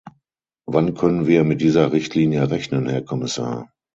[0.65, 3.69] Wann können wir mit dieser Richtlinie rechnen, Herr Kommissar?